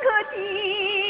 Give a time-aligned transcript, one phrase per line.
[0.00, 1.09] 可敌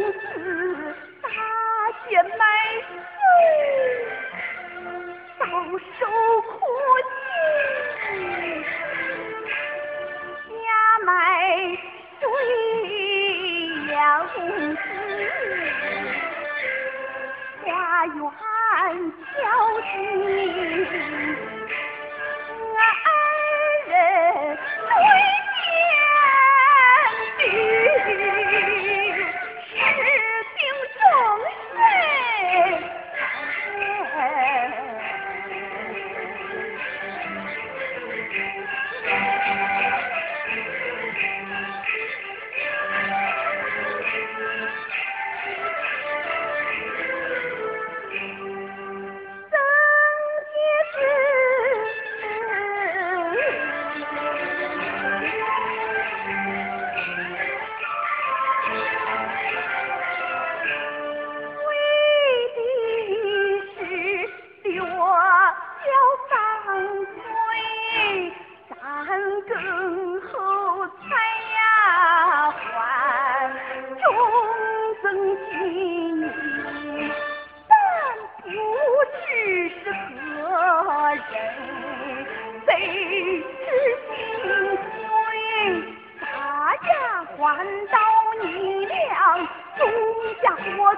[0.00, 1.28] 不知大
[2.08, 2.44] 仙乃
[5.98, 6.06] 受
[6.42, 6.56] 苦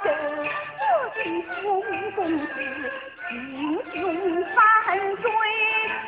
[0.02, 0.08] 各
[1.22, 1.22] 尽
[1.62, 1.80] 忠
[2.12, 2.56] 公心，
[3.30, 3.34] 英
[3.92, 3.94] 雄。